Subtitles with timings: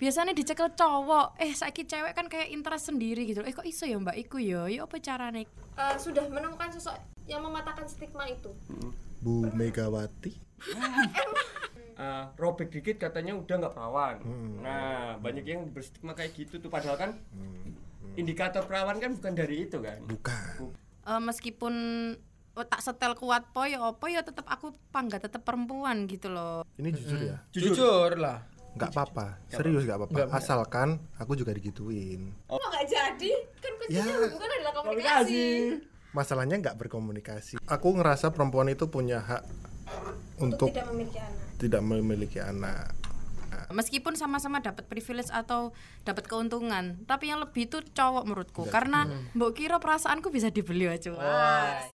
[0.00, 3.44] biasanya dicekel cowok eh saiki cewek kan kayak interest sendiri gitu.
[3.44, 4.16] Eh kok iso ya mbak?
[4.16, 5.44] Iku ya ya apa carane?
[5.76, 6.96] Eh, sudah menemukan sosok
[7.28, 8.48] yang mematahkan stigma itu.
[9.20, 10.32] Bu Megawati?
[12.00, 14.16] Eh, robek dikit katanya udah nggak perawan.
[14.64, 17.12] Nah, banyak yang berstigma kayak gitu tuh padahal kan
[18.16, 20.00] indikator perawan kan bukan dari itu kan.
[20.08, 20.72] bukan.
[21.04, 21.74] Eh, meskipun
[22.56, 26.64] oh, tak setel kuat po ya apa ya tetap aku pangga tetap perempuan gitu loh.
[26.80, 27.36] Ini jujur ya?
[27.52, 28.48] Jujur lah.
[28.70, 29.26] Nggak apa-apa.
[29.48, 30.20] serius nggak apa-apa.
[30.30, 30.88] Asalkan
[31.18, 32.34] aku juga digituin.
[32.46, 33.32] Kok nggak jadi?
[33.58, 34.16] Kan kuncinya Ya.
[34.30, 35.42] hubungan adalah komunikasi.
[36.10, 37.54] Masalahnya nggak berkomunikasi.
[37.64, 39.42] Aku ngerasa perempuan itu punya hak
[40.38, 41.38] untuk tidak memiliki anak.
[41.58, 42.86] tidak memiliki anak.
[43.70, 45.70] Meskipun sama-sama dapat privilege atau
[46.02, 48.62] dapat keuntungan tapi yang lebih itu cowok menurutku.
[48.66, 51.86] Karena mbok kira perasaanku bisa dibeli aja Wah.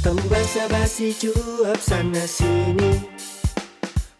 [0.00, 2.96] Tamu basa-basi cuap sana sini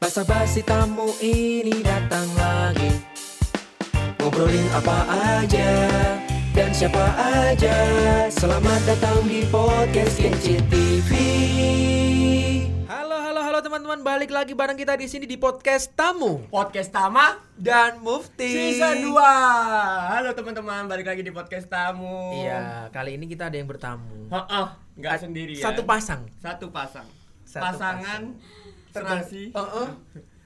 [0.00, 2.88] Basa-basi tamu ini datang lagi
[4.16, 5.04] Ngobrolin apa
[5.36, 5.76] aja
[6.56, 7.76] dan siapa aja
[8.32, 11.10] Selamat datang di podcast Kece TV
[12.88, 17.36] Halo halo halo teman-teman balik lagi bareng kita di sini di podcast tamu Podcast Tama
[17.60, 18.80] dan Mufti.
[18.80, 19.20] season 2.
[20.16, 22.40] Halo teman-teman, balik lagi di podcast tamu.
[22.40, 24.32] Iya kali ini kita ada yang bertamu.
[24.32, 25.68] Heeh, nggak sendiri ya.
[25.68, 26.24] Satu pasang.
[26.40, 27.04] Satu pasang.
[27.44, 28.40] Satu Pasangan
[28.92, 29.42] serasi.
[29.50, 29.88] Heeh.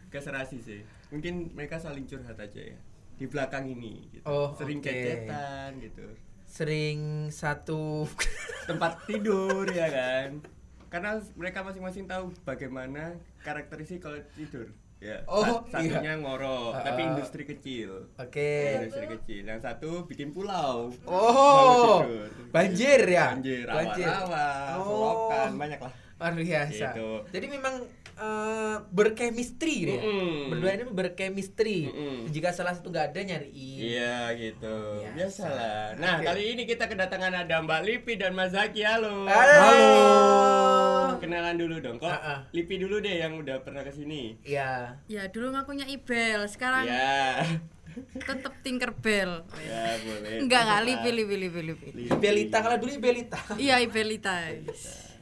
[0.08, 0.80] Gak serasi sih.
[1.08, 2.78] Mungkin mereka saling curhat aja ya.
[3.14, 4.24] Di belakang ini gitu.
[4.24, 4.88] Oh, Sering oke.
[4.88, 6.06] kecetan gitu.
[6.44, 8.06] Sering satu.
[8.64, 10.40] tempat tidur ya kan
[10.88, 16.14] karena mereka masing-masing tahu bagaimana karakteristik kalau tidur ya Oh, Sa- satunya iya.
[16.16, 18.80] ngoro Ah, tapi industri kecil Oke.
[18.80, 22.30] industri kecil yang satu bikin pulau Oh, tidur.
[22.48, 23.36] banjir ya.
[23.36, 24.08] banjir Banjir.
[24.08, 24.86] rawa-rawa Oh.
[25.28, 26.86] solokan banyak lah Luar biasa.
[26.88, 27.10] Gitu.
[27.28, 27.74] Jadi memang
[28.16, 29.98] eh, berchemistry dia.
[29.98, 30.50] Mm-mm.
[30.50, 31.78] Berdua ini berchemistry.
[31.86, 32.16] Mm-mm.
[32.26, 33.80] Jika salah satu nggak ada nyariin.
[33.84, 35.14] iya gitu Biasa.
[35.44, 36.24] biasalah nah Oke.
[36.24, 41.18] kali ini kita kedatangan ada Mbak Lipi dan Mas Zaki halo Halo.
[41.18, 42.38] kenalan dulu dong kok Ah, ah.
[42.50, 44.98] Lipi dulu deh yang udah pernah ke sini Iya.
[45.04, 47.44] ya dulu ngakunya Ibel sekarang ya
[48.16, 52.16] tetep Tinkerbell ya boleh enggak enggak lipi lipi lipi lipi Lipi.
[52.16, 53.38] Belita kalau dulu Belita.
[53.56, 54.50] iya Ibelita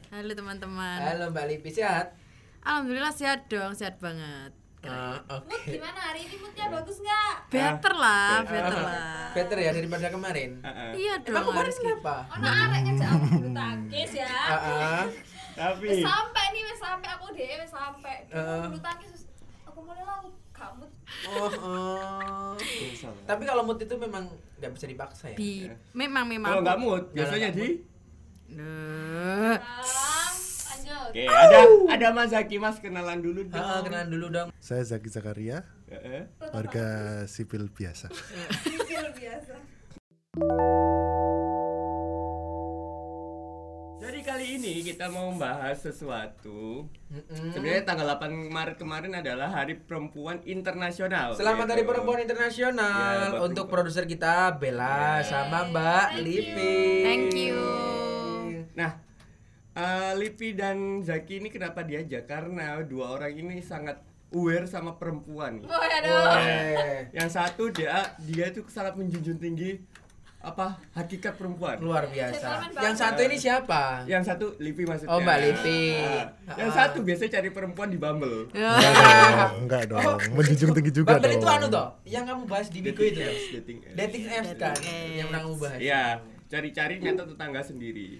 [0.09, 2.13] halo teman-teman Halo Mbak Lipi sehat?
[2.63, 4.51] Alhamdulillah sehat dong sehat banget
[4.83, 5.79] Ah, mood Oke.
[5.79, 10.59] gimana hari ini moodnya bagus nggak better lah better Ah, lah Better ya daripada kemarin.
[10.59, 10.91] Ah, ah.
[10.91, 12.15] iya dong Emang kemarin harus kenapa?
[12.35, 14.27] Ono arek ngejak aku bulu tangkis ya.
[14.27, 15.03] Ah, ah.
[15.55, 18.15] tapi Wis sampai nih, wis sampai aku deh, wis sampai.
[18.27, 18.63] Heeh.
[18.67, 19.23] Bulu tangkis
[19.63, 20.91] aku mulai lah aku gamut.
[21.31, 22.51] Oh, oh.
[23.23, 24.23] Tapi kalau mood itu memang
[24.59, 25.37] nggak bisa dipaksa ya.
[25.39, 27.79] Bi, memang kalau memang nggak mood biasanya di
[28.51, 29.57] Duh.
[31.05, 31.59] Oke ada
[31.89, 34.47] ada Mas Zaki Mas kenalan dulu dong Ah, kenalan dulu dong.
[34.57, 36.25] saya Zaki Zakaria Heeh.
[36.49, 36.85] warga
[37.25, 38.07] sipil biasa
[38.63, 39.53] Kecil biasa.
[43.95, 47.51] jadi kali ini kita mau membahas sesuatu Mm-mm.
[47.51, 51.73] sebenarnya tanggal 8 Maret kemarin adalah Hari Perempuan Internasional Selamat gitu.
[51.73, 53.71] Hari Perempuan Ya, Internasional buat untuk perempuan.
[53.71, 56.75] produser kita Bella sama Mbak Lipi.
[57.01, 57.92] Thank you.
[60.13, 62.23] Lipi dan Zaki ini kenapa diajak?
[62.23, 65.59] Karena dua orang ini sangat aware sama perempuan.
[65.59, 65.67] nih.
[65.67, 66.25] Oh, aduh.
[66.39, 69.77] Eh, Yang satu dia dia itu sangat menjunjung tinggi
[70.39, 71.79] apa hakikat perempuan.
[71.79, 72.67] luar biasa.
[72.75, 74.03] Yang satu ini siapa?
[74.03, 75.07] Yang satu Lipi maksudnya.
[75.07, 75.95] Oh, Mbak Lipi.
[76.43, 78.51] Nah, yang satu biasanya cari perempuan di Bumble.
[78.51, 80.03] Oh, enggak dong
[80.33, 83.19] menjunjung tinggi juga Bumble dong itu anu toh, yang kamu bahas di Bigo itu.
[83.19, 83.95] apps, dating apps.
[83.95, 84.75] Dating apps kan,
[85.13, 85.79] yang pernah kamu bahas.
[85.79, 86.03] Iya,
[86.49, 88.19] cari-cari nyata tetangga sendiri.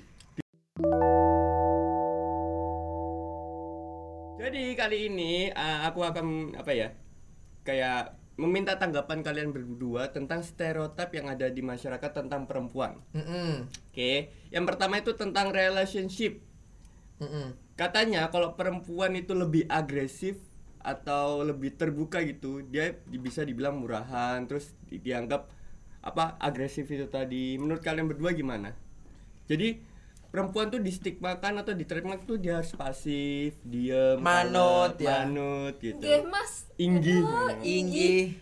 [4.54, 6.94] Jadi kali ini uh, aku akan apa ya?
[7.66, 13.02] Kayak meminta tanggapan kalian berdua tentang stereotip yang ada di masyarakat tentang perempuan.
[13.18, 13.66] Mm-mm.
[13.90, 16.38] Oke, yang pertama itu tentang relationship.
[17.18, 17.58] Mm-mm.
[17.74, 20.38] Katanya kalau perempuan itu lebih agresif
[20.86, 25.50] atau lebih terbuka gitu, dia di- bisa dibilang murahan, terus di- dianggap
[26.06, 27.58] apa agresif itu tadi.
[27.58, 28.78] Menurut kalian berdua gimana?
[29.50, 29.82] Jadi
[30.34, 35.30] perempuan tuh distigmakan atau diterima tuh dia harus pasif, diem, Manut, ya.
[35.30, 36.02] manut gitu.
[36.02, 36.74] Nggih, Mas.
[36.74, 37.22] Inggi.
[37.22, 38.34] Aduh, Inggi.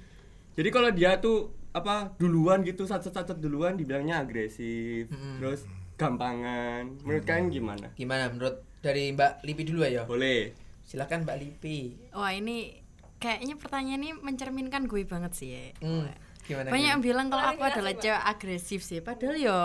[0.55, 5.43] Jadi kalau dia tuh apa duluan gitu sacet-sacet duluan dibilangnya agresif, Mm-mm.
[5.43, 5.67] terus
[5.99, 7.03] gampangan.
[7.03, 7.87] Menurut kalian gimana?
[7.93, 10.07] Gimana menurut dari Mbak Lipi dulu ya?
[10.07, 10.55] Boleh.
[10.81, 11.79] Silakan Mbak Lipi.
[12.11, 12.75] wah ini
[13.19, 15.63] kayaknya pertanyaan ini mencerminkan gue banget sih ya.
[15.79, 16.07] Hmm,
[16.43, 16.67] gimana?
[16.71, 17.07] banyak yang gimana?
[17.07, 19.59] bilang kalau aku Klarifikasi, adalah cewek agresif sih padahal yo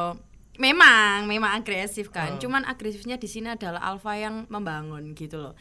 [0.57, 2.37] memang memang agresif kan.
[2.37, 2.41] Oh.
[2.41, 5.55] cuman agresifnya di sini adalah alfa yang membangun gitu loh.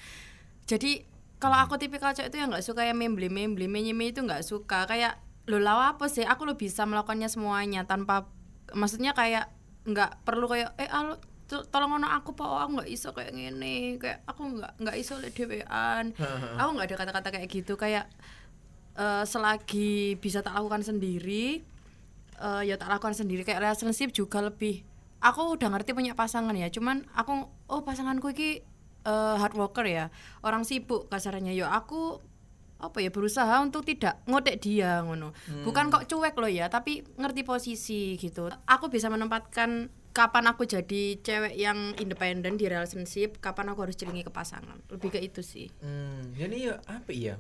[0.66, 1.06] Jadi
[1.38, 4.88] kalau aku tipikal cewek itu yang nggak suka yang memble memble menye itu nggak suka.
[4.90, 6.26] Kayak lo lawa apa sih?
[6.26, 8.26] Aku lo bisa melakukannya semuanya tanpa
[8.74, 9.52] maksudnya kayak
[9.86, 12.48] nggak perlu kayak eh alo to- tolong ono aku pak.
[12.66, 16.16] Aku nggak iso kayak gini kayak aku nggak nggak iso le dewean
[16.60, 17.78] aku nggak ada kata-kata kayak gitu.
[17.78, 18.10] Kayak
[18.98, 21.62] eh, selagi bisa tak lakukan sendiri
[22.40, 23.44] eh, ya tak lakukan sendiri.
[23.46, 24.84] Kayak relationship juga lebih
[25.24, 26.68] aku udah ngerti punya pasangan ya.
[26.70, 28.62] Cuman aku oh pasanganku iki
[29.06, 30.12] eh, hard worker ya.
[30.44, 32.20] Orang sibuk kasarnya yo aku
[32.76, 35.32] apa ya berusaha untuk tidak ngotek dia ngono.
[35.64, 38.52] Bukan kok cuek loh ya tapi ngerti posisi gitu.
[38.68, 44.24] Aku bisa menempatkan kapan aku jadi cewek yang independen di relationship kapan aku harus celingi
[44.24, 44.80] ke pasangan.
[44.88, 45.68] Lebih ke itu sih.
[45.84, 47.36] Hmm, jadi ya apa iya?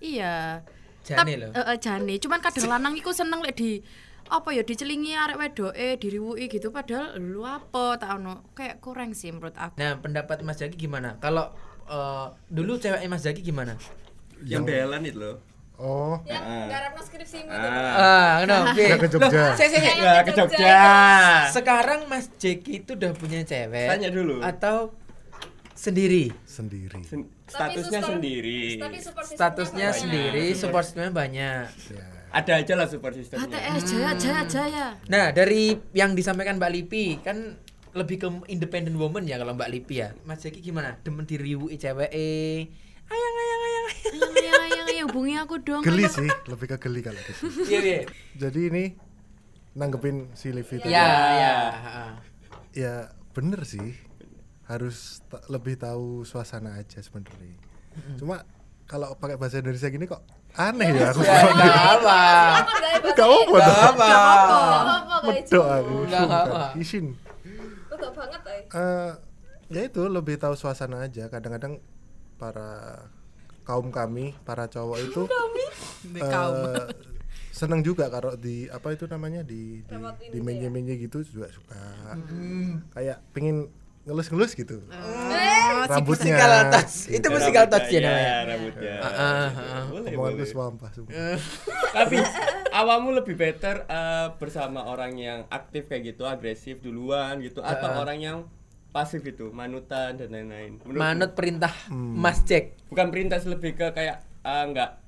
[0.00, 0.64] iya.
[1.04, 1.50] Jane Tap- loh.
[1.52, 2.14] eh, jane.
[2.16, 3.84] Cuman kadang lanang iku seneng lek di
[4.30, 9.28] apa ya dicelingi arek wedoke diriwuki gitu padahal lu apa tak ono kayak kurang sih
[9.28, 11.20] menurut aku Nah, pendapat Mas Jaki gimana?
[11.20, 11.52] Kalau
[11.84, 13.76] eh, dulu ceweknya Mas Jaki gimana?
[14.40, 15.36] Yang belan itu loh.
[15.74, 17.66] Oh, Yang garapno skripsimu itu.
[17.66, 17.98] Ah.
[17.98, 18.78] Ah, kenapa?
[18.78, 19.44] Udah ke Jogja.
[19.58, 20.78] Saya saya Yang Ya, ke Jogja.
[21.50, 23.90] Sekarang Mas Jaki itu udah punya cewek.
[23.90, 24.38] Tanya dulu.
[24.38, 24.94] Atau
[25.74, 26.30] sendiri?
[26.46, 27.02] sendiri.
[27.02, 28.78] Sen- statusnya sendiri.
[29.34, 31.66] Statusnya sendiri, support systemnya banyak.
[31.90, 32.06] Ya.
[32.34, 33.46] Ada aja lah support systemnya.
[33.46, 37.54] HTS jaya jaya jaya Nah, dari yang disampaikan Mbak Lipi kan
[37.94, 40.18] lebih ke independent woman ya kalau Mbak Lipi ya.
[40.26, 40.98] Mas Jaki gimana?
[41.06, 42.66] Demen diriwui cewek eh.
[43.06, 43.86] Ayang ayang ayang.
[43.86, 43.86] ayang.
[44.10, 47.46] ayang ayang ayang ayang hubungi aku dong Geli sih, lebih ke geli kalau gitu.
[47.70, 48.00] Iya, iya.
[48.34, 48.84] Jadi ini
[49.78, 50.90] nanggepin si Livi tadi.
[50.90, 51.06] Ya,
[51.38, 51.54] ya.
[51.70, 52.04] ha.
[52.74, 52.94] Ya
[53.30, 53.94] bener sih,
[54.66, 57.54] harus lebih tahu suasana aja sebenarnya.
[58.18, 58.42] Cuma
[58.84, 60.20] kalau pakai bahasa Indonesia gini kok
[60.54, 61.20] aneh ya aku.
[61.26, 62.20] Ya, enggak apa.
[63.02, 63.14] Enggak?
[63.16, 63.84] Gak apa Enggak dong.
[63.90, 64.10] apa.
[64.14, 65.20] Enggak.
[65.24, 65.94] Medok aku.
[66.06, 66.42] Nggak sumpah.
[66.46, 66.62] apa.
[66.78, 67.06] Isin.
[67.90, 68.60] Enggak banget, ay.
[68.70, 69.12] Eh,
[69.74, 71.26] ya itu lebih tahu suasana aja.
[71.26, 71.82] Kadang-kadang
[72.38, 72.70] para
[73.64, 75.22] kaum kami, para cowok itu
[76.20, 76.86] eh,
[77.48, 79.94] seneng juga kalau di apa itu namanya di di,
[80.30, 80.44] di ya?
[80.44, 82.14] menye-menye gitu juga suka.
[82.92, 83.72] Kayak pengen
[84.04, 84.84] ngelus-ngelus gitu.
[85.86, 86.34] Rambutnya.
[86.34, 86.94] Musical touch.
[87.08, 88.32] Itu musical touch ya Iya, namanya.
[88.46, 88.94] rambutnya.
[88.96, 89.84] Ah, ah, ah.
[89.86, 90.46] Boleh, Omonganku boleh.
[90.46, 91.12] swampah sumpah.
[91.92, 92.16] Tapi
[92.70, 98.18] awamu lebih better eh, bersama orang yang aktif kayak gitu, agresif duluan gitu atau orang
[98.18, 98.38] yang
[98.90, 100.78] pasif itu, manutan dan lain-lain.
[100.86, 102.78] Manut perintah Mas Jack.
[102.86, 105.03] bukan perintah lebih ke kayak eh, enggak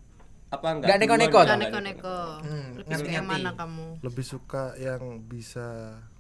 [0.57, 1.37] apa enggak Nggak duluan, neko-neko.
[1.37, 5.67] enggak Gak neko-neko Hmm, lebih suka yang mana kamu Lebih suka yang bisa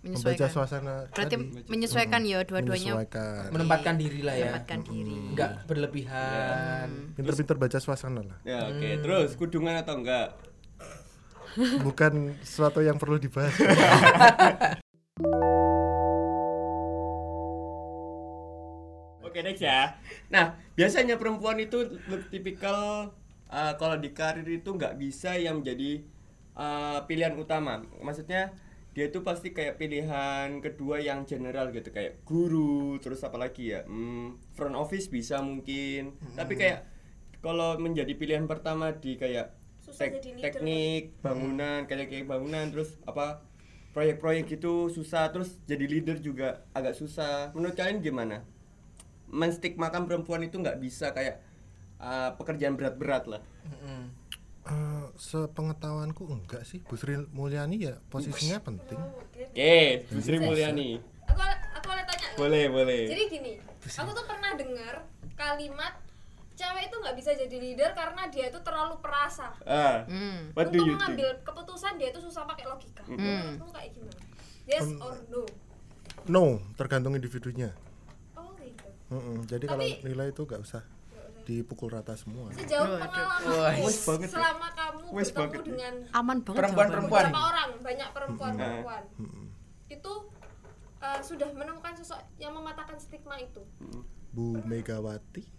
[0.02, 1.66] membaca suasana berarti tadi.
[1.66, 3.42] menyesuaikan ya dua-duanya Menyesuaikan.
[3.50, 4.42] Menempatkan diri lah ya.
[4.46, 6.88] menempatkan diri Enggak berlebihan.
[7.12, 8.38] Pinter-pinter baca suasana lah.
[8.42, 8.88] Ya, oke.
[9.00, 10.36] Terus kudungan atau enggak?
[11.80, 13.56] Bukan sesuatu yang perlu dibahas.
[19.22, 19.98] Oke, next ya.
[20.28, 23.10] Nah, biasanya perempuan itu lebih tipikal
[23.50, 26.02] uh, kalau di karir itu nggak bisa yang menjadi
[26.56, 27.82] uh, pilihan utama.
[28.02, 28.54] Maksudnya
[28.96, 31.92] dia itu pasti kayak pilihan kedua yang general gitu.
[31.92, 33.84] Kayak guru terus apa lagi ya?
[33.84, 36.16] Hmm, front office bisa mungkin.
[36.32, 36.88] Tapi kayak
[37.44, 39.52] kalau menjadi pilihan pertama di kayak
[39.94, 43.44] tek- teknik bangunan kayak kayak bangunan terus apa
[43.94, 47.54] proyek-proyek gitu susah terus jadi leader juga agak susah.
[47.54, 48.42] Menurut kalian gimana?
[49.30, 51.45] Menstigmakan perempuan itu nggak bisa kayak
[51.98, 53.42] uh, pekerjaan berat-berat lah
[54.66, 58.98] Eh, sepengetahuanku enggak sih Bu Sri Mulyani ya posisinya penting.
[58.98, 59.70] oke
[60.10, 62.26] Bu Sri Mulyani Aku aku boleh tanya.
[62.34, 65.94] boleh boleh Jadi gini, aku tuh pernah dengar kalimat
[66.52, 69.54] cewek itu nggak bisa jadi leader karena dia itu terlalu perasa.
[69.62, 70.02] ah
[70.50, 73.02] what do Untuk mengambil think keputusan dia itu susah pakai logika.
[73.04, 73.14] Hmm.
[73.14, 74.20] Menurutmu kayak gimana?
[74.66, 75.42] Yes or no?
[76.26, 77.70] No, tergantung individunya.
[78.34, 78.82] Oh gitu.
[79.08, 80.82] Mm-mm, Jadi kalau nilai itu nggak usah
[81.46, 82.50] dipukul rata semua.
[82.50, 82.98] Sejauh Waduh.
[83.00, 84.34] pengalamanmu Wes banget ya.
[84.34, 85.64] selama kamu bertemu banget ya.
[85.64, 87.22] dengan aman banget Perempuan-perempuan.
[87.24, 89.02] beberapa orang, banyak perempuan-perempuan.
[89.16, 89.46] Mm-mm.
[89.86, 90.12] Itu
[90.98, 93.62] uh, sudah menemukan sosok yang mematahkan stigma itu.
[94.30, 95.46] Bu Megawati.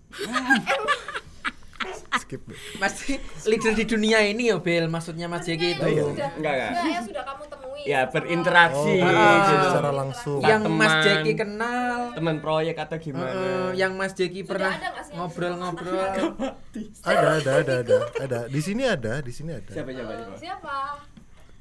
[2.18, 2.60] Skip deh.
[2.78, 3.16] Masih
[3.46, 5.82] leader di dunia ini ya Bel maksudnya Mas Jeki itu.
[5.82, 6.84] sudah, Enggak, enggak.
[6.86, 7.67] yang sudah kamu temui.
[7.86, 8.98] Ya, berinteraksi.
[8.98, 10.40] Oh, gitu, secara langsung.
[10.42, 11.04] Yang Mas Teman.
[11.04, 12.00] Jeki kenal.
[12.18, 14.74] teman proyek atau gimana Eh, yang Mas Jeki pernah
[15.14, 16.02] ngobrol-ngobrol.
[17.08, 18.40] Ada, ada, ada, ada, ada.
[18.48, 19.70] Di sini ada, di sini ada.
[19.70, 20.78] siapa siapa siapa Siapa?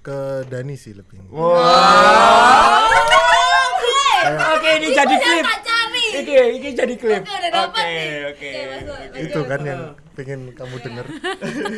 [0.00, 1.18] Ke Dani sih lebih.
[4.46, 5.46] oke ini jadi klip
[6.08, 7.20] Oke, ini jadi klip.
[7.20, 8.10] Oke, udah dapat Oke, nih.
[8.25, 8.48] oke.
[8.48, 8.96] Oke, masuk.
[8.96, 9.18] oke.
[9.18, 9.82] Itu kan yang
[10.12, 11.06] pengen kamu denger.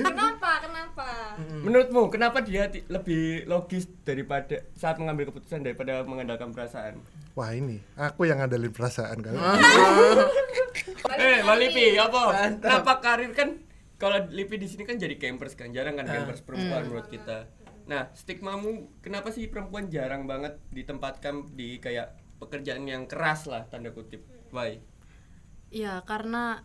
[0.05, 0.51] Kenapa?
[0.61, 1.09] Kenapa?
[1.39, 7.01] Menurutmu kenapa dia lebih logis daripada saat mengambil keputusan daripada mengandalkan perasaan?
[7.33, 9.35] Wah ini, aku yang ngandelin perasaan kan.
[11.11, 12.21] Eh, Mbak Lipi, apa?
[12.57, 13.59] Kenapa karir kan
[13.97, 16.15] kalau Lipi di sini kan jadi campers kan, jarang kan Ah.
[16.17, 17.51] campers perempuan menurut kita.
[17.87, 23.91] Nah, stigmamu kenapa sih perempuan jarang banget ditempatkan di kayak pekerjaan yang keras lah tanda
[23.91, 24.23] kutip.
[24.55, 24.81] Why?
[25.69, 26.65] Ya karena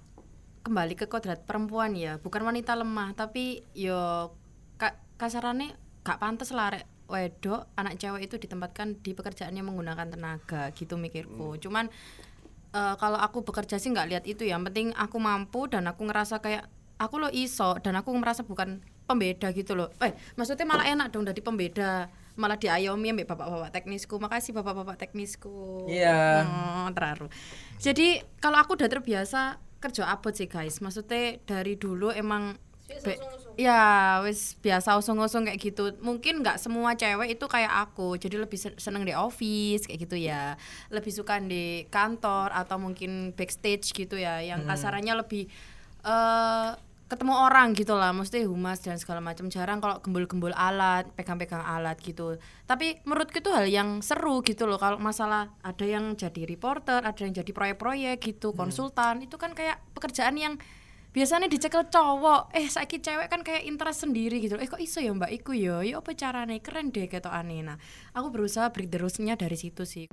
[0.64, 4.32] kembali ke kodrat perempuan ya, bukan wanita lemah, tapi yo
[4.80, 5.76] ka kasarannya
[6.08, 10.96] gak pantas lah rek wedok anak cewek itu ditempatkan di pekerjaan yang menggunakan tenaga gitu
[10.96, 11.60] mikirku.
[11.60, 11.92] Cuman
[12.74, 16.08] eh, kalau aku bekerja sih nggak lihat itu ya, yang penting aku mampu dan aku
[16.08, 16.66] ngerasa kayak
[16.98, 19.92] aku lo iso dan aku merasa bukan pembeda gitu loh.
[20.00, 24.18] Eh, maksudnya malah enak dong dari pembeda malah diayomi ambek bapak-bapak teknisku.
[24.18, 25.86] Makasih bapak-bapak teknisku.
[25.86, 26.44] Iya.
[26.44, 27.28] Oh, terharu.
[27.78, 29.42] Jadi kalau aku udah terbiasa
[29.78, 30.80] kerja abot sih guys.
[30.80, 32.56] Maksudnya dari dulu emang
[33.04, 33.20] be-
[33.56, 33.82] ya
[34.22, 35.94] wis biasa usung-usung kayak gitu.
[36.00, 38.16] Mungkin nggak semua cewek itu kayak aku.
[38.16, 40.58] Jadi lebih se- seneng di office kayak gitu ya.
[40.90, 44.42] Lebih suka di kantor atau mungkin backstage gitu ya.
[44.42, 45.46] Yang kasarannya lebih
[46.04, 46.70] eh
[47.14, 52.02] ketemu orang gitu lah, mesti humas dan segala macam jarang kalau gembul-gembul alat, pegang-pegang alat
[52.02, 52.42] gitu.
[52.66, 57.22] Tapi menurutku itu hal yang seru gitu loh kalau masalah ada yang jadi reporter, ada
[57.22, 60.58] yang jadi proyek-proyek gitu, konsultan, itu kan kayak pekerjaan yang
[61.14, 62.50] biasanya dicekel cowok.
[62.58, 64.58] Eh saiki cewek kan kayak interest sendiri gitu.
[64.58, 65.86] Eh kok iso ya Mbak iku ya?
[65.86, 66.58] Ya apa carane?
[66.58, 67.62] Keren deh ketokane.
[67.62, 67.78] Nah,
[68.18, 70.10] aku berusaha berterusnya dari situ sih.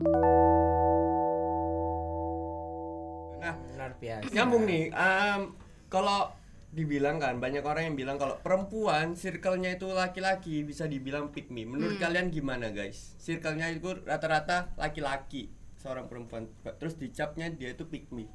[3.41, 4.29] Nah, Luar biasa.
[4.37, 4.93] nyambung nih.
[4.93, 5.57] em,
[5.89, 6.29] kalau
[6.71, 11.67] dibilang kan banyak orang yang bilang kalau perempuan circle-nya itu laki-laki bisa dibilang pick me.
[11.67, 13.19] Menurut kalian gimana guys?
[13.19, 16.47] Circle-nya itu rata-rata laki-laki seorang perempuan.
[16.79, 18.31] Terus dicapnya dia itu pick me.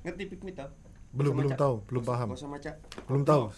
[0.00, 0.70] Ngerti pick me tau?
[1.10, 2.28] Belum- belum tahu, belum paham.
[2.30, 2.72] gak usah maca.
[3.04, 3.50] Belum tahu.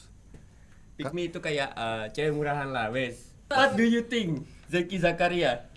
[0.97, 3.37] Pick me itu kayak eh, cewek murahan lah, wes.
[3.47, 5.69] What do you think, Zeki Zakaria?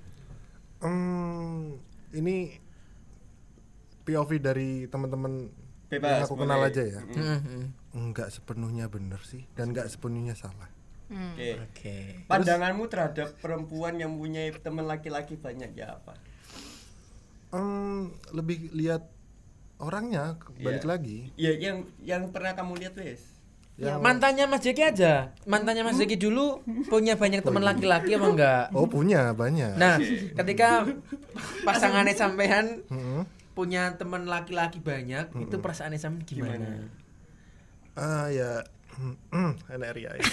[0.79, 1.75] Hmm,
[2.13, 2.55] ini
[4.05, 5.51] POV dari teman-teman
[5.91, 6.99] Bebas, yang aku kenal aja ya.
[7.03, 7.19] Mm-mm.
[7.35, 7.63] Mhm.
[7.95, 10.67] Enggak sepenuhnya bener sih dan enggak sepenuhnya salah.
[11.07, 11.31] Hmm.
[11.31, 11.49] Oke.
[11.63, 11.97] Oke.
[12.27, 16.13] Pandanganmu terhadap perempuan yang punya teman laki-laki banyak ya apa?
[17.55, 19.07] Hmm, lebih lihat
[19.79, 20.89] orangnya balik Iya.
[20.89, 21.17] lagi.
[21.39, 23.21] Ya yang yang pernah kamu lihat wes.
[23.75, 25.35] Yang Mantannya Mas Jeki aja.
[25.43, 28.63] Mantannya Mas Jeki dulu punya banyak teman laki-laki apa enggak?
[28.71, 29.75] Oh punya banyak.
[29.75, 29.99] Nah,
[30.31, 30.87] ketika
[31.63, 32.79] pasangannya sampean
[33.51, 36.87] punya teman laki-laki banyak, itu perasaannya sampean gimana?
[37.95, 38.63] Ah ya,
[39.95, 40.23] ria ya.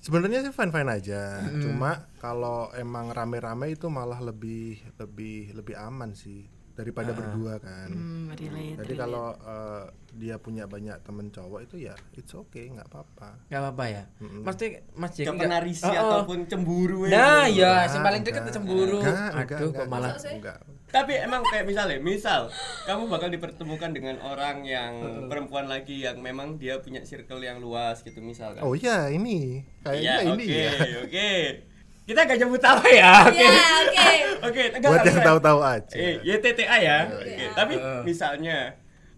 [0.00, 1.44] Sebenarnya sih fine fine aja.
[1.60, 7.88] Cuma kalau emang rame-rame itu malah lebih lebih lebih aman sih daripada berdua kan.
[8.30, 8.96] Relate, Jadi relate.
[8.96, 13.46] kalau eh, dia punya banyak temen cowok itu ya it's okay nggak apa-apa.
[13.46, 14.02] Gak apa-apa ya.
[14.18, 14.42] Mm-mm.
[14.42, 16.02] Maksudnya Mas nggak- pernah risih Oh, oh.
[16.02, 17.12] ataupun cemburu wes.
[17.12, 17.60] Nah, gitu.
[17.60, 18.98] ya, yang paling dekat cemburu.
[18.98, 20.58] Enggak, Aduh, enggak, kok malah enggak.
[20.90, 22.50] Tapi emang kayak misalnya, misal
[22.82, 24.92] kamu bakal dipertemukan dengan orang yang
[25.30, 28.58] perempuan lagi yang memang dia punya circle yang luas gitu misalkan.
[28.60, 30.70] Oh iya ini kayaknya Iya, ini oke, ya.
[31.00, 31.30] oke.
[32.10, 33.38] Kita gak nyebut apa ya, oke.
[33.38, 34.08] Ya, oke.
[34.50, 35.94] Oke, enggak, Buat yang tahu-tahu aja.
[35.94, 36.98] Eh, YTTA ya.
[37.06, 37.22] Oke.
[37.22, 37.54] YTTA.
[37.54, 38.00] Tapi Heeh.
[38.02, 38.56] misalnya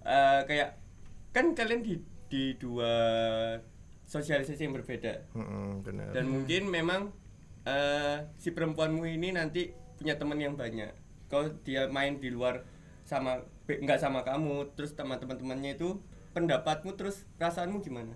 [0.04, 0.76] eh, kayak
[1.32, 1.94] kan kalian di
[2.28, 2.92] di dua
[4.04, 6.12] sosialisasi yang berbeda Mm-mm, bener.
[6.12, 7.08] dan mungkin memang
[7.64, 10.92] eh, si perempuanmu ini nanti punya teman yang banyak.
[11.32, 12.60] Kalau dia main di luar
[13.08, 15.96] sama nggak sama kamu, terus sama teman-temannya itu
[16.36, 18.12] pendapatmu terus perasaanmu gimana?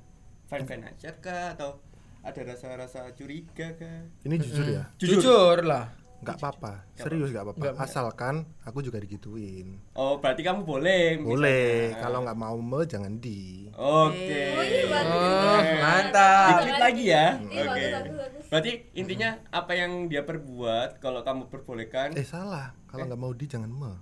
[0.53, 1.81] Fine fine aja kah atau
[2.27, 4.03] ada rasa-rasa curiga kah?
[4.27, 5.95] Ini jujur ya, Jujur lah.
[6.17, 7.77] nggak apa-apa, serius nggak apa-apa.
[7.79, 9.79] Asalkan aku juga digituin.
[9.95, 11.21] Oh, berarti kamu boleh.
[11.23, 12.03] Boleh, misalnya.
[12.03, 13.69] kalau nggak mau me jangan di.
[13.71, 14.43] Oke.
[14.57, 15.01] Oh iya.
[15.07, 16.49] Oh, mantap.
[16.65, 17.27] Dikit lagi ya.
[17.47, 17.85] Iya, Oke.
[17.95, 18.45] bagus, bagus.
[18.49, 23.47] Berarti intinya apa yang dia perbuat kalau kamu perbolehkan Eh salah, kalau nggak mau di
[23.47, 23.93] jangan me.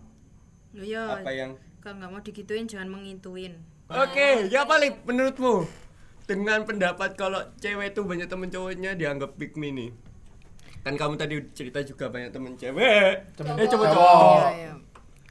[0.74, 3.58] Loh, ya, apa yang kalau nggak mau digituin jangan mengituin.
[3.90, 5.66] Oke, ya paling menurutmu
[6.24, 9.90] dengan pendapat kalau cewek itu banyak temen cowoknya dianggap me nih.
[10.84, 13.36] Kan kamu tadi cerita juga banyak temen cewek.
[13.36, 13.96] Temen eh coba cowok.
[13.96, 14.40] cowok.
[14.40, 14.72] Iya, iya.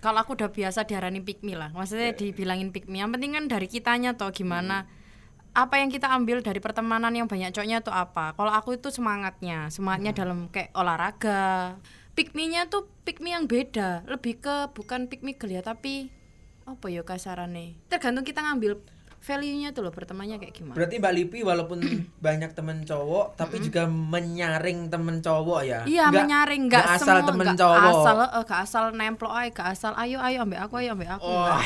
[0.02, 1.70] Kalau aku udah biasa diarani pick me lah.
[1.72, 3.02] Maksudnya dibilangin pick me.
[3.02, 4.90] Yang penting kan dari kitanya toh gimana
[5.54, 8.34] apa yang kita ambil dari pertemanan yang banyak cowoknya tuh apa?
[8.34, 11.78] Kalau aku itu semangatnya, semangatnya dalam kayak olahraga.
[12.18, 16.10] Pick me-nya tuh pick me yang beda, lebih ke bukan pick me gel ya, tapi
[16.66, 17.78] apa ya kasarannya?
[17.90, 18.82] Tergantung kita ngambil
[19.24, 20.76] value-nya tuh loh bertemannya kayak gimana.
[20.76, 21.80] Berarti Mbak Lipi walaupun
[22.20, 25.80] banyak temen cowok, tapi juga menyaring temen cowok ya.
[25.84, 27.80] Iya Nggak- menyaring nggak asal semua, temen nggak cowok.
[27.80, 31.24] asal eh, nggak asal nemplok aja nggak asal ayo ayo ambek aku ayo ambek aku
[31.24, 31.48] Oh.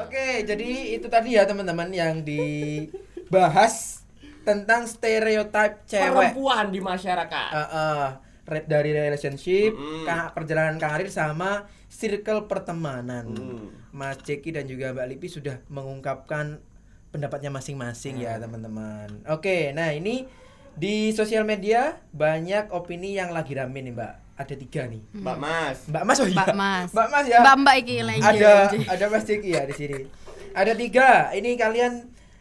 [0.00, 4.00] Oke, jadi itu tadi ya teman-teman yang dibahas
[4.40, 6.32] tentang stereotip cewek.
[6.32, 7.50] Perempuan di masyarakat.
[7.52, 8.29] Eh, red
[8.60, 10.02] dari relationship, Mm.
[10.02, 13.26] ka- perjalanan karir sama circle pertemanan.
[13.28, 13.66] Mm.
[13.90, 16.58] Mas Ceki dan juga Mbak Lipi sudah mengungkapkan
[17.08, 19.22] pendapatnya masing-masing ya teman-teman.
[19.26, 20.26] Oke, nah ini
[20.72, 24.14] di sosial media banyak opini yang lagi rame nih Mbak.
[24.36, 25.02] Ada tiga nih.
[25.12, 25.78] Mbak Mas.
[25.86, 26.36] Mbak Mas oh iya.
[26.38, 26.88] Mbak Mas.
[26.90, 27.38] Mbak Mas ya.
[27.40, 28.22] Mbak Mbak iki lagi.
[28.24, 28.50] ada
[28.88, 30.00] ada Mas Ceki ya di sini.
[30.52, 31.10] Ada tiga.
[31.30, 31.92] Ini kalian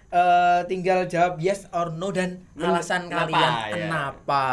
[0.10, 3.74] eh, tinggal jawab yes or no dan Men- alasan kenapa, kalian ya.
[3.76, 4.46] kenapa.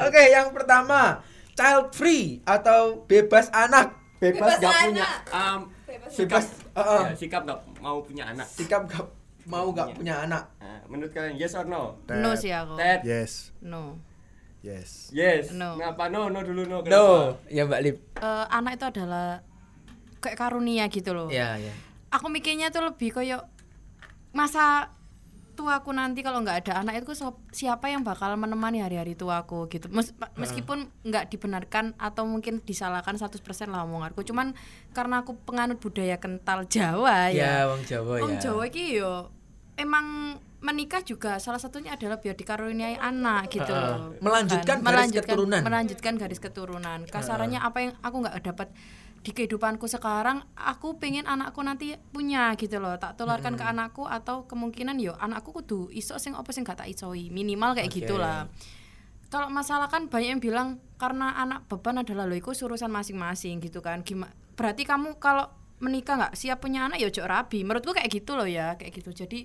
[0.00, 1.20] Oke, yang pertama,
[1.52, 3.96] child free atau bebas anak.
[4.16, 4.86] Bebas, Bebas gak anak.
[4.86, 7.02] punya um, Bebas sikap, Heeh.
[7.02, 8.44] ya, sikap gak mau punya anak.
[8.46, 9.06] Sikap gak
[9.44, 9.96] mau gak Iya.
[9.96, 10.44] punya anak.
[10.58, 11.96] Nah, menurut kalian yes or no?
[12.06, 12.38] No Ted.
[12.38, 12.76] sih aku.
[12.76, 13.00] Ted.
[13.02, 13.50] Yes.
[13.58, 13.96] No.
[14.60, 15.08] Yes.
[15.10, 15.50] Yes.
[15.50, 15.74] No.
[15.74, 16.28] Kenapa no?
[16.28, 16.78] No dulu no.
[16.78, 17.40] No, Kenapa?
[17.48, 17.96] ya Mbak Lip.
[18.14, 19.40] Eh, anak itu adalah
[20.20, 21.28] kayak karunia gitu loh.
[21.28, 21.72] Ya, ya.
[22.10, 23.48] Aku mikirnya tuh lebih kayak
[24.30, 24.92] masa
[25.60, 27.12] tuaku nanti kalau nggak ada anak itu
[27.52, 29.92] siapa yang bakal menemani hari-hari tuaku gitu.
[29.92, 33.36] Mes- meskipun nggak dibenarkan atau mungkin disalahkan 100%
[33.68, 34.24] lah omonganku.
[34.24, 34.56] Cuman
[34.96, 38.22] karena aku penganut budaya kental Jawa Ya, ya Wong Jawa ya.
[38.24, 39.28] Wong Jawa iki yo
[39.76, 44.12] emang menikah juga salah satunya adalah biar dikaruniai anak gitu loh.
[44.20, 45.60] Melanjutkan Bukan, garis keturunan.
[45.64, 46.98] melanjutkan garis keturunan.
[47.08, 48.68] Kasarannya apa yang aku nggak dapat
[49.20, 52.96] di kehidupanku sekarang aku pengen anakku nanti punya gitu loh.
[52.96, 56.88] Tak tularkan ke anakku atau kemungkinan yo anakku kudu iso sing apa sing gak tak
[56.88, 57.28] isoi.
[57.28, 58.00] Minimal kayak Oke.
[58.00, 58.48] gitulah.
[59.28, 63.84] Kalau masalah kan banyak yang bilang karena anak beban adalah lo itu urusan masing-masing gitu
[63.84, 64.00] kan.
[64.00, 65.52] Gimana berarti kamu kalau
[65.84, 67.60] menikah nggak siap punya anak ya ojo rabi.
[67.60, 69.12] Menurutku kayak gitu loh ya kayak gitu.
[69.12, 69.44] Jadi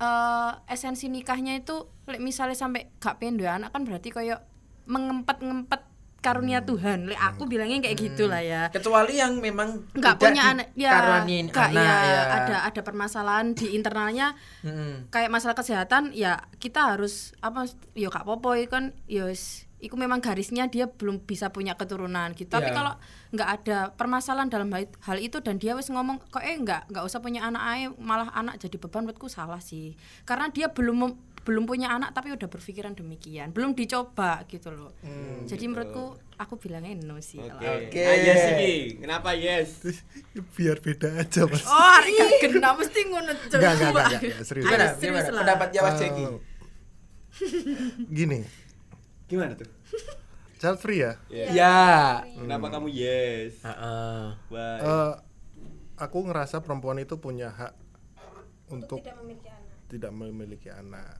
[0.00, 1.90] eh esensi nikahnya itu
[2.22, 4.46] misalnya sampai gak pengen dua anak kan berarti kayak
[4.88, 5.89] mengempet-ngempet
[6.20, 7.08] karunia Tuhan.
[7.08, 8.68] Lek aku bilangnya kayak gitulah ya.
[8.68, 11.28] Kecuali yang memang nggak punya anak ya anak
[11.72, 12.20] ya, ya.
[12.28, 14.36] ada ada permasalahan di internalnya.
[14.60, 15.08] Mm-mm.
[15.08, 17.64] kayak masalah kesehatan ya kita harus apa
[17.96, 22.32] ya kak popo itu kan ya wis, iku memang garisnya dia belum bisa punya keturunan
[22.32, 22.74] gitu tapi Ya.
[22.74, 22.92] kalau
[23.30, 27.00] nggak ada permasalahan dalam hal, hal itu dan dia wis ngomong kok eh nggak nggak
[27.02, 31.64] usah punya anak aja malah anak jadi beban menurutku salah sih karena dia belum belum
[31.64, 34.92] punya anak tapi udah berpikiran demikian belum dicoba gitu loh
[35.42, 37.48] jadi menurutku aku bilangnya no sih Oke.
[37.50, 38.02] kalau- Oke.
[38.02, 38.42] Nah, yes.
[38.94, 39.68] Kenapa yes?
[40.54, 41.64] Biar beda aja mas.
[41.64, 44.64] oh hari gak kena mesti ngono Enggak, enggak, enggak, enggak, serius.
[44.66, 44.84] Gimana?
[44.84, 45.24] Ayo, serius Gimana?
[45.26, 45.40] lah.
[45.40, 46.24] Pendapatnya Mas Eh, Ceki.
[48.10, 48.38] Gini,
[49.30, 49.70] Gimana tuh?
[50.60, 51.16] child free ya.
[51.32, 51.78] Ya.
[52.36, 53.64] Kenapa kamu yes?
[53.64, 54.36] Heeh.
[54.52, 54.76] Why?
[54.84, 55.12] Eh,
[55.96, 57.72] aku ngerasa perempuan itu punya hak
[58.68, 61.18] untuk tidak memiliki anak tidak memiliki anak.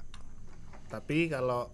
[0.86, 1.66] Tapi kalau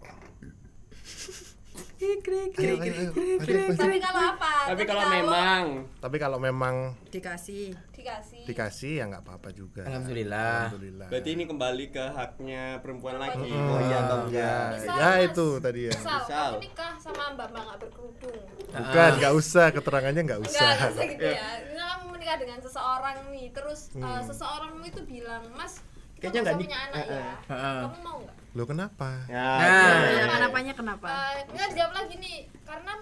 [3.77, 5.63] tapi kalau apa Tapi kalau memang
[6.01, 6.75] tapi kalau memang
[7.13, 9.83] dikasih dikasih dikasih ya nggak apa-apa juga.
[9.83, 10.71] Alhamdulillah.
[10.71, 11.09] Alhamdulillah.
[11.11, 13.43] berarti ini kembali ke haknya perempuan lagi.
[13.43, 13.67] Mm.
[13.67, 14.67] Oh iya atau ya, enggak?
[14.73, 15.27] Misal, ya Mas.
[15.27, 15.93] itu tadi ya.
[15.93, 16.47] misal Misal.
[16.47, 18.39] kamu nikah sama mbak mbak nggak berkerudung
[18.69, 20.71] Bukan, nggak usah keterangannya nggak enggak usah.
[20.71, 24.23] nggak usah gitu ya misal kamu menikah dengan seseorang nih terus uh, Hmm.
[24.23, 25.75] seseorangmu itu bilang mas
[26.17, 27.37] Kayaknya kamu nggak punya anak eh, ya eh.
[27.51, 27.81] Heeh.
[27.83, 29.11] kamu mau nggak Lo kenapa?
[29.29, 30.01] Ya, Nah.
[30.09, 32.93] ya kenapanya kenapa Eh, nggak dijawab lagi nih karena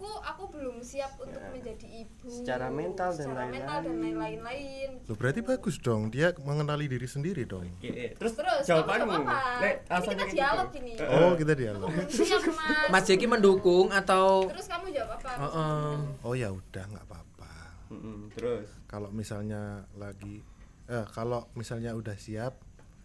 [0.00, 3.52] menurutku aku belum siap untuk menjadi ibu Secara mental dan secara lain-lain.
[3.54, 6.08] mental dan lain-lain Lo berarti bagus dong.
[6.08, 7.68] Dia mengenali diri sendiri dong.
[7.76, 9.12] Oke, Terus, terus jawabanmu.
[9.20, 10.76] Nek, Ini alasannya kita kayak dialog gitu.
[10.78, 10.92] gini.
[10.96, 11.34] Eh, Oh, eh.
[11.36, 11.88] kita dialog.
[12.08, 15.92] siap mas Mas Jeki mendukung atau terus kamu jawab apa Heeh.
[16.22, 17.52] Oh ya udah nggak apa-apa.
[17.90, 19.62] Mm-mm, Terus Kalau misalnya
[19.94, 20.40] lagi
[20.86, 22.58] eh kalau misalnya udah siap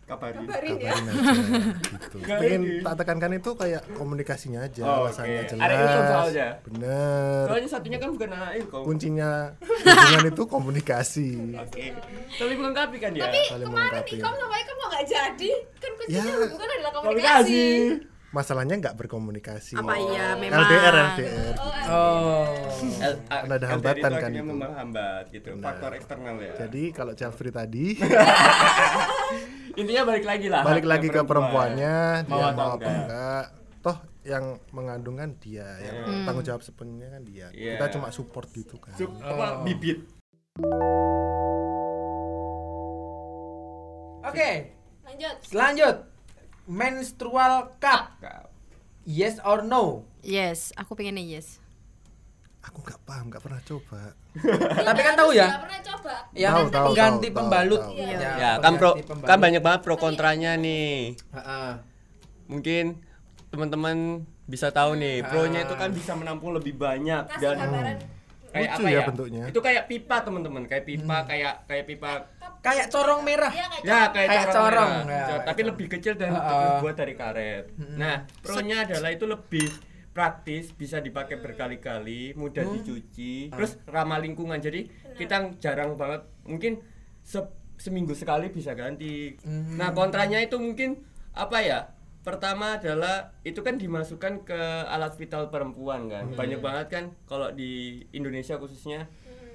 [0.05, 0.45] kabarin.
[0.45, 1.21] kabarin ya kabarin aja
[1.97, 2.17] gitu.
[2.21, 2.75] Pengen ini.
[2.79, 5.49] tak tekankan itu kayak komunikasinya aja, Oh, alasannya oke.
[5.49, 5.61] jelas.
[5.61, 6.47] Ada itu soalnya.
[6.63, 7.43] Bener.
[7.45, 8.81] Soalnya satunya kan bukan anak ilkom.
[8.83, 11.29] Kuncinya hubungan itu komunikasi.
[11.57, 11.85] Oke.
[12.31, 13.25] Saling melengkapi kan ya?
[13.25, 14.01] tapi Saling kemarin.
[14.07, 16.37] Ikam sama Ikam mau nggak jadi kan kuncinya Ya.
[16.43, 17.61] hubungan adalah Komunikasi.
[17.65, 19.73] komunikasi Masalahnya nggak berkomunikasi.
[19.75, 21.53] apa iya memang LDR LDR.
[21.55, 22.43] oh, Oh.
[22.99, 24.43] L- Kan ada hambatan itu kan itu.
[24.43, 26.51] menghambat gitu, faktor eksternal ya.
[26.59, 27.95] Jadi kalau free tadi
[29.75, 30.61] intinya balik lagi lah.
[30.61, 32.95] balik lagi ke perempuannya, Mau dia mau apa enggak.
[32.97, 33.43] enggak.
[33.81, 36.25] Toh yang mengandung kan dia, yang Hmm.
[36.25, 37.47] tanggung jawab sepenuhnya kan dia.
[37.51, 37.77] Iya.
[37.77, 38.95] Kita cuma support gitu kan.
[38.95, 40.01] Sup, apa bibit.
[44.21, 45.95] Oke, lanjut lanjut.
[46.65, 48.17] Menstrual cup.
[49.05, 50.01] Yes or no?
[50.25, 51.61] yes aku pengennya yes
[52.65, 54.01] Aku nggak paham, nggak pernah coba.
[54.87, 57.81] Tapi kan tahu ya, nggak pernah coba yang Tahu, tahu, ganti tahu, pembalut.
[57.81, 58.39] tahu, tahu.
[58.41, 59.29] Ya, kan pro pengganti pembalut.
[59.29, 60.95] kan banyak banget pro kontranya nih.
[61.31, 61.71] Heeh.
[62.45, 62.85] Mungkin
[63.49, 63.97] teman-teman
[64.45, 67.97] bisa tahu nih, pronya itu kan bisa menampung lebih banyak kasih dan gambaran
[68.55, 69.03] kayak Lucu apa ya ya?
[69.03, 69.43] bentuknya.
[69.51, 70.63] Itu kayak pipa, teman-teman.
[70.63, 72.11] Kayak pipa, kayak kayak pipa
[72.63, 73.51] Kayak corong merah.
[73.51, 75.27] Iya, kayak Ya kayak, Kayak corong, merah.
[75.27, 77.63] ya, tapi lebih kecil dan terbuat dari karet.
[77.93, 79.69] Nah, pro-nya adalah itu lebih
[80.15, 84.57] praktis bisa dipakai berkali-kali mudah dicuci terus ramah lingkungan.
[84.57, 86.79] Jadi kita jarang banget mungkin
[87.19, 89.35] se- seminggu sekali bisa ganti.
[89.75, 91.79] Nah kontranya itu mungkin apa ya
[92.23, 96.31] pertama adalah itu kan dimasukkan ke alat vital perempuan kan.
[96.33, 97.71] Banyak banget kan kalau di
[98.09, 99.11] Indonesia khususnya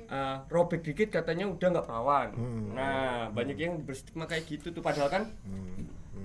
[0.06, 2.28] eh, robek dikit katanya udah nggak perawan.
[2.70, 5.24] Nah banyak yang berstigma kayak gitu tuh padahal kan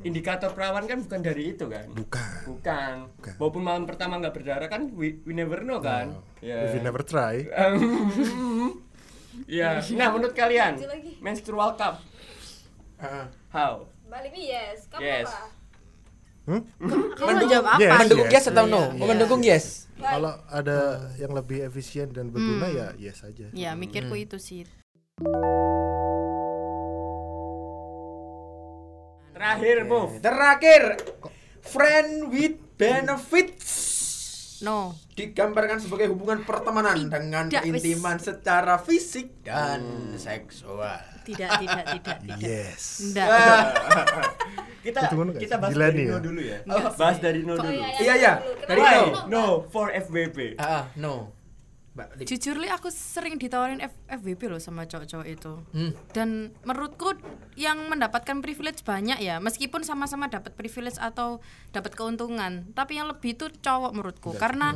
[0.05, 2.37] indikator perawan kan bukan dari itu kan Bukan.
[2.45, 3.33] bukan Bukan.
[3.41, 6.13] walaupun malam pertama nggak berdarah kan we, we never know kan
[6.45, 7.41] ya If you never try,
[9.49, 10.77] ya nah menurut kalian
[11.19, 11.99] menstrual cup
[13.01, 13.25] Heeh.
[13.49, 14.87] how Balik nih yes.
[14.87, 15.27] Kamu Yes.
[15.27, 15.41] apa?
[16.47, 16.61] hmm?
[17.51, 17.81] Jawab apa?
[17.81, 18.81] Yes, Mendukung yes atau no?
[18.93, 19.05] Iya.
[19.09, 19.65] Mendukung yes.
[19.97, 20.79] kalau ada
[21.17, 23.49] yang lebih efisien dan berguna ya yes aja.
[23.51, 24.63] Ya mikirku itu sih.
[29.35, 30.81] Terakhir move Terakhir,
[31.61, 33.67] friend with benefits
[34.57, 34.95] No.
[35.11, 37.83] digambarkan sebagai hubungan pertemanan dengan Tidak, wis.
[37.83, 40.95] keintiman secara fisik dan seksual.
[41.21, 42.37] Tidak, tidak, tidak, tidak.
[42.39, 43.11] Yes.
[44.85, 45.61] Kita ngono nggak kita sih?
[45.61, 46.19] bahas Gila dari nih no ya.
[46.21, 48.33] dulu ya Enggak bahas dari no Oh dulu iya, Iya.
[48.63, 49.01] Dari no.
[49.27, 49.43] no?
[49.67, 51.33] for FBB Ah, ah, no.
[51.95, 52.25] Mbak Lip.
[52.27, 55.53] Jujur li aku sering ditawarin F FWP loh sama cowok-cowok itu.
[55.71, 55.91] Hmm.
[56.11, 57.15] Dan menurutku
[57.55, 61.39] yang mendapatkan privilege banyak ya, meskipun sama-sama dapat privilege atau
[61.71, 64.35] dapat keuntungan, tapi yang lebih itu cowok menurutku.
[64.35, 64.75] Karena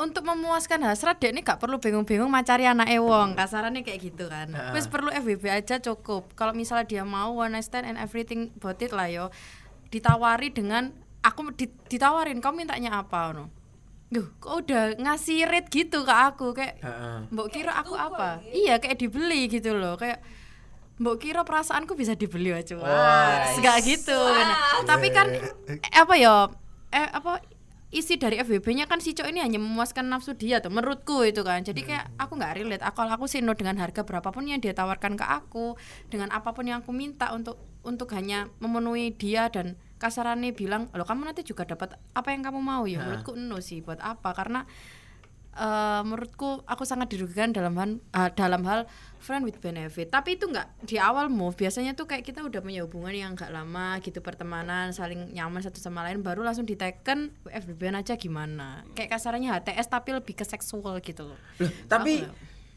[0.00, 3.36] untuk memuaskan hasrat dek ini gak perlu bingung-bingung macari anak wong.
[3.36, 4.48] Kasarannya kayak gitu kan.
[4.56, 4.72] Ah.
[4.72, 6.32] wis perlu FWB aja cukup.
[6.32, 9.28] Kalau misalnya dia mau one night stand and everything about it lah yo
[9.92, 13.36] ditawari dengan aku di- ditawarin kamu mintanya apa?
[13.36, 13.52] no
[14.10, 16.50] Duh, kok udah ngasih rate gitu ke aku?
[16.50, 16.82] Kayak
[17.30, 18.42] mbok kira aku apa?
[18.50, 19.94] iya kayak dibeli gitu loh.
[19.94, 20.18] Kayak
[20.98, 22.74] mbok kira perasaanku bisa dibeli aja.
[22.74, 24.18] Wah enggak gitu.
[24.18, 26.50] Nah, tapi kan eh, apa ya?
[26.90, 27.38] Eh apa?
[27.90, 31.62] Isi dari FWB-nya kan si cowok ini hanya memuaskan nafsu dia tuh menurutku itu kan.
[31.62, 32.82] Jadi kayak aku nggak relate.
[32.82, 35.78] Aku aku sih no dengan harga berapapun yang dia tawarkan ke aku
[36.10, 41.04] dengan apa pun yang aku minta untuk untuk hanya memenuhi dia dan kasarannya bilang lo
[41.04, 42.88] kamu nanti juga dapat apa yang kamu mau.
[42.88, 44.32] Ya menurutku no sih buat apa?
[44.32, 44.64] Karena
[45.52, 48.88] eh, menurutku aku sangat dirugikan dalam hal ah, dalam hal
[49.20, 50.08] friend with benefit.
[50.08, 53.52] Tapi itu nggak di awal move biasanya tuh kayak kita udah punya hubungan yang nggak
[53.52, 58.88] lama gitu pertemanan saling nyaman satu sama lain baru langsung diteken FBB aja gimana?
[58.96, 61.38] Kayak kasarannya HTS tapi lebih ke seksual gitu loh.
[61.60, 62.24] Loh, tapi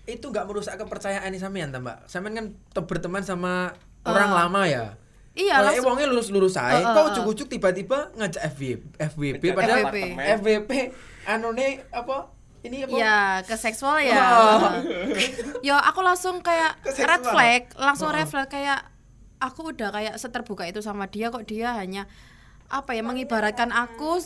[0.03, 2.11] itu nggak merusak kepercayaan nih sampean ta, Mbak.
[2.11, 3.71] Sampean kan te- berteman sama
[4.03, 4.83] orang lama ya.
[5.33, 7.09] Iya Kalau langsung wongnya lurus-lurus aja, Eh, eh, kok eh.
[7.11, 10.17] ujuk-ujuk tiba-tiba ngajak FWB, FWB Ngajak padahal FWB.
[10.37, 10.71] FWB
[11.25, 12.17] anone apa?
[12.63, 12.95] Ini apa?
[12.95, 14.71] ya ke seksual ya Oh.
[15.67, 18.87] ya aku langsung kayak Ke red flag langsung red flag kayak
[19.37, 22.07] aku udah kayak seterbuka itu sama dia kok dia hanya
[22.71, 24.23] apa ya mengibaratkan aku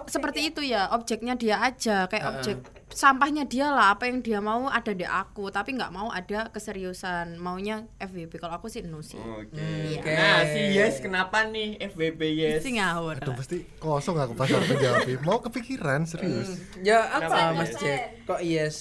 [0.00, 2.34] s- seperti itu ya objeknya dia aja kayak Heeh.
[2.34, 2.56] objek
[2.88, 7.36] sampahnya dia lah apa yang dia mau ada di aku tapi nggak mau ada keseriusan
[7.36, 9.52] maunya FWB kalau aku sih no sih Oke.
[9.52, 10.08] Hmm, oke.
[10.10, 12.54] Nah, si Yes kenapa nih FBB Yes?
[12.60, 15.04] Mesti ngawur Aduh pasti kosong aku pas aku jawab.
[15.20, 16.58] Mau kepikiran serius.
[16.80, 17.70] Ya apa Kenapa Mas?
[17.76, 18.24] Jack?
[18.24, 18.76] Kok yes?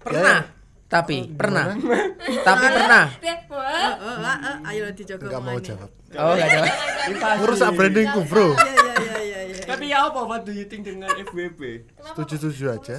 [0.00, 0.48] Pernah.
[0.86, 1.64] Tapi Oh, pernah.
[2.40, 3.04] Tapi pernah.
[3.18, 3.90] Dia, wah.
[3.98, 5.90] Oh, ayo dijogo Enggak mau jawab.
[6.14, 6.70] Oh, enggak ada.
[7.36, 8.54] Ngerusak brandingku, Bro.
[9.86, 11.86] Tapi ya apa what do you think dengan FBB?
[12.02, 12.96] Setuju-setuju aja.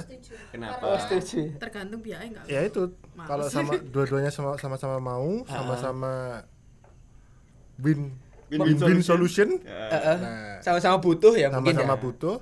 [0.48, 0.80] Kenapa?
[0.80, 1.52] Karena- setuju.
[1.58, 6.40] tergantung biaya enggak Ya itu kalau sama dua-duanya sama- sama-sama mau, sama-sama
[7.78, 8.16] win
[8.48, 9.04] Win-win solution.
[9.04, 9.48] solution.
[9.60, 10.16] Heeh.
[10.18, 12.00] Nah, Sama-sama butuh ya mungkin sama-sama ya.
[12.00, 12.36] butuh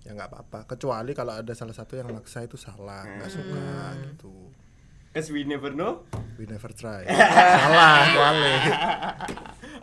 [0.00, 3.66] ya nggak apa-apa kecuali kalau ada salah satu yang maksa itu salah nggak suka
[4.06, 4.30] gitu
[5.10, 6.06] Cause we never know.
[6.38, 7.02] we never try
[7.58, 8.54] salah soalnya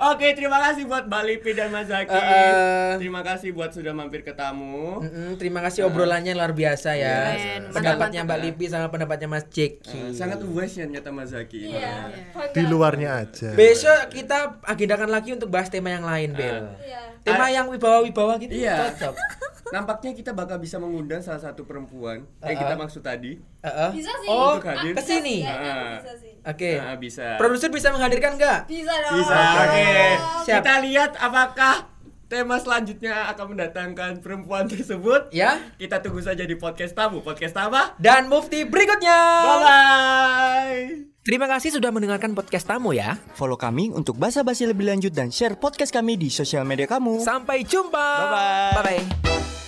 [0.05, 2.11] Oke, terima kasih buat Mbak Lipi dan Mas Zaki.
[2.11, 2.91] Eh.
[2.97, 4.99] Terima kasih buat sudah mampir ke tamu.
[4.99, 7.31] Mm-mm, terima kasih obrolannya luar biasa ya.
[7.31, 7.61] Keren.
[7.71, 9.79] Pendapatnya Mbak Lipi sama pendapatnya Mas Jeki.
[9.79, 11.71] Eh, sangat luas ya nyata Mas Zaki.
[11.71, 12.11] Iya.
[12.29, 12.51] bangga.
[12.53, 16.75] di luarnya aja Besok kita agendakan lagi untuk bahas tema yang lain, Bel.
[16.77, 17.01] Iya.
[17.23, 17.51] Tema Ah.
[17.53, 18.91] yang wibawa-wibawa gitu Iya.
[18.91, 19.15] cocok.
[19.73, 22.61] Nampaknya kita bakal bisa mengundang salah satu perempuan yang Uh-uh.
[22.61, 23.41] kita maksud tadi.
[23.65, 23.89] Heeh.
[23.89, 24.29] Bisa sih.
[24.29, 24.93] Oh, Untuk hadir.
[24.93, 25.41] ke sini.
[25.41, 25.97] Ah.
[26.13, 26.37] Sih.
[26.45, 26.71] Oke.
[26.77, 27.41] Nah, bisa.
[27.41, 28.69] Produser bisa menghadirkan nggak?
[28.69, 29.17] Bisa dong.
[29.17, 29.33] Bisa.
[29.65, 29.89] Oke.
[30.45, 30.61] Siap.
[30.61, 31.89] Kita lihat apakah
[32.29, 35.33] tema selanjutnya akan mendatangkan perempuan tersebut.
[35.33, 35.57] Ya.
[35.81, 37.25] Kita tunggu saja di podcast tamu.
[37.25, 37.97] Podcast apa?
[37.97, 39.17] Dan mufti berikutnya.
[39.41, 40.81] Bye bye.
[41.23, 43.17] Terima kasih sudah mendengarkan podcast tamu ya.
[43.33, 47.25] Follow kami untuk basa-basi lebih lanjut dan share podcast kami di sosial media kamu.
[47.25, 47.97] Sampai jumpa.
[48.21, 48.73] Bye-bye.
[48.75, 49.62] Bye bye.